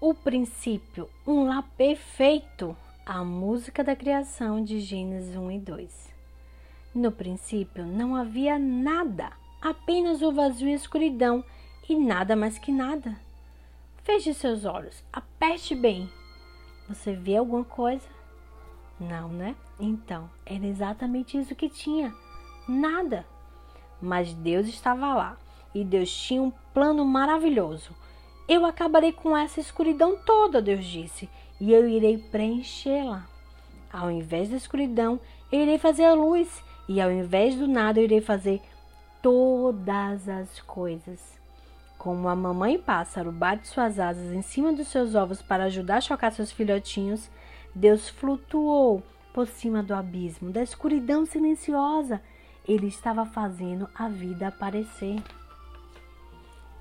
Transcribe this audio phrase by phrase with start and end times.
[0.00, 2.76] O princípio, um lá perfeito.
[3.04, 6.14] A música da criação de Gênesis 1 e 2.
[6.94, 11.44] No princípio não havia nada, apenas o vazio e a escuridão,
[11.88, 13.18] e nada mais que nada.
[14.04, 16.08] Feche seus olhos, aperte bem.
[16.88, 18.08] Você vê alguma coisa?
[19.00, 19.56] Não, né?
[19.80, 22.14] Então, era exatamente isso que tinha.
[22.68, 23.26] Nada.
[24.00, 25.36] Mas Deus estava lá
[25.74, 27.96] e Deus tinha um plano maravilhoso.
[28.48, 31.28] Eu acabarei com essa escuridão toda, Deus disse,
[31.60, 33.26] e eu irei preenchê-la.
[33.92, 35.20] Ao invés da escuridão,
[35.52, 38.62] eu irei fazer a luz, e ao invés do nada, eu irei fazer
[39.20, 41.38] todas as coisas.
[41.98, 46.00] Como a mamãe pássaro bate suas asas em cima dos seus ovos para ajudar a
[46.00, 47.28] chocar seus filhotinhos,
[47.74, 49.02] Deus flutuou
[49.34, 52.22] por cima do abismo, da escuridão silenciosa.
[52.66, 55.22] Ele estava fazendo a vida aparecer.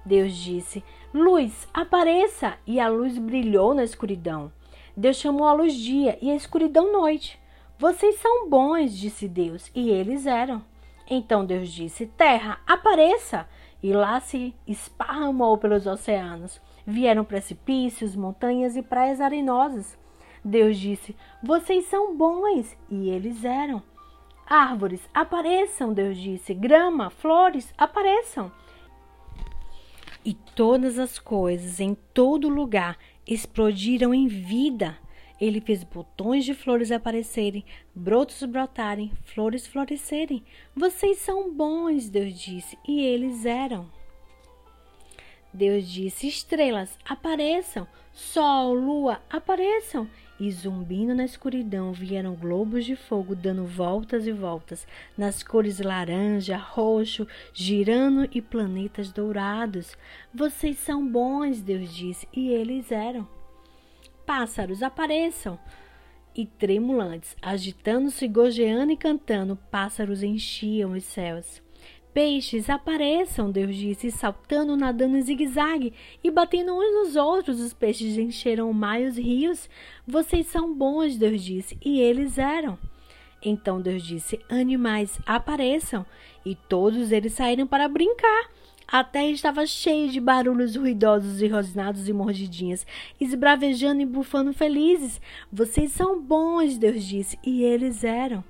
[0.08, 2.58] Deus disse: Luz, apareça!
[2.66, 4.50] E a luz brilhou na escuridão.
[4.96, 7.38] Deus chamou a luz dia e a escuridão noite.
[7.78, 10.64] Vocês são bons, disse Deus, e eles eram.
[11.10, 13.48] Então Deus disse: Terra, apareça!
[13.84, 16.62] E lá se esparramou pelos oceanos.
[16.86, 19.98] Vieram precipícios, montanhas e praias arenosas.
[20.44, 23.84] Deus disse: Vocês são bons, e eles eram.
[24.50, 26.54] Árvores, apareçam, Deus disse.
[26.54, 28.50] Grama, flores, apareçam.
[30.28, 34.98] E todas as coisas em todo lugar explodiram em vida.
[35.40, 37.64] Ele fez botões de flores aparecerem,
[37.96, 40.44] brotos brotarem, flores florescerem.
[40.76, 43.90] Vocês são bons, Deus disse, e eles eram.
[45.54, 50.10] Deus disse: Estrelas, apareçam, sol, lua, apareçam.
[50.40, 56.58] E zumbindo na escuridão vieram globos de fogo dando voltas e voltas, nas cores laranja,
[56.58, 59.98] roxo, girando e planetas dourados.
[60.32, 63.28] Vocês são bons, Deus disse, e eles eram.
[64.26, 65.58] Pássaros, apareçam!
[66.36, 71.64] E tremulantes, agitando-se, gojeando e cantando, pássaros enchiam os céus.
[72.18, 77.60] Peixes, apareçam, Deus disse, saltando, nadando em zigue-zague e batendo uns nos outros.
[77.60, 79.70] Os peixes encheram o mar e os rios.
[80.08, 82.76] Vocês são bons, Deus disse, e eles eram.
[83.40, 86.04] Então Deus disse: Animais, apareçam.
[86.44, 88.50] E todos eles saíram para brincar.
[88.88, 92.84] A terra estava cheia de barulhos ruidosos e rosnados e mordidinhas,
[93.22, 95.22] esbravejando e bufando felizes.
[95.54, 98.44] Vocês são bons, Deus disse, e eles eram.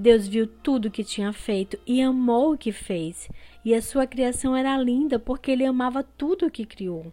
[0.00, 3.28] Deus viu tudo o que tinha feito e amou o que fez.
[3.62, 7.12] E a sua criação era linda porque ele amava tudo o que criou.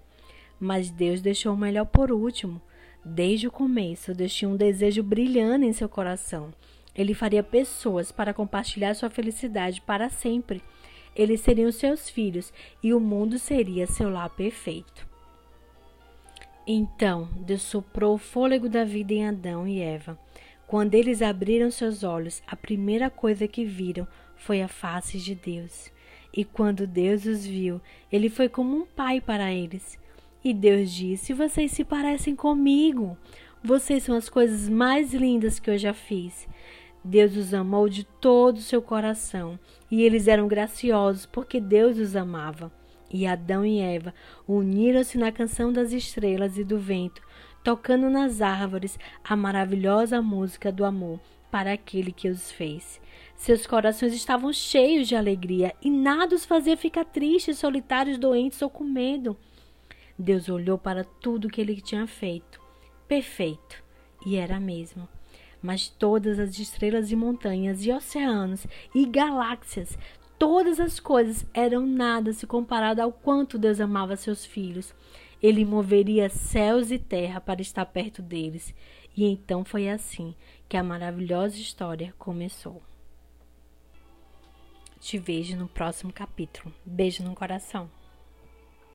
[0.58, 2.62] Mas Deus deixou o melhor por último.
[3.04, 6.54] Desde o começo, Deus tinha um desejo brilhante em seu coração.
[6.96, 10.64] Ele faria pessoas para compartilhar sua felicidade para sempre.
[11.14, 15.06] Eles seriam seus filhos e o mundo seria seu lar perfeito.
[16.66, 20.18] Então, Deus soprou o fôlego da vida em Adão e Eva.
[20.68, 24.06] Quando eles abriram seus olhos, a primeira coisa que viram
[24.36, 25.90] foi a face de Deus.
[26.36, 27.80] E quando Deus os viu,
[28.12, 29.98] ele foi como um pai para eles.
[30.44, 33.18] E Deus disse: Vocês se parecem comigo.
[33.64, 36.48] Vocês são as coisas mais lindas que eu já fiz.
[37.04, 39.58] Deus os amou de todo o seu coração,
[39.90, 42.72] e eles eram graciosos porque Deus os amava.
[43.10, 44.14] E Adão e Eva
[44.46, 47.22] uniram-se na canção das estrelas e do vento,
[47.68, 51.20] tocando nas árvores a maravilhosa música do amor
[51.52, 53.02] para aquele que os fez.
[53.36, 58.70] Seus corações estavam cheios de alegria e nada os fazia ficar tristes, solitários, doentes ou
[58.70, 59.36] com medo.
[60.18, 62.58] Deus olhou para tudo que ele tinha feito.
[63.06, 63.84] Perfeito.
[64.26, 65.06] E era mesmo.
[65.62, 69.98] Mas todas as estrelas e montanhas e oceanos e galáxias,
[70.40, 74.96] todas as coisas eram nada se comparado ao quanto Deus amava seus filhos.
[75.42, 78.74] Ele moveria céus e terra para estar perto deles.
[79.16, 80.36] E então foi assim
[80.68, 82.82] que a maravilhosa história começou.
[85.00, 86.74] Te vejo no próximo capítulo.
[86.86, 87.90] Beijo no coração.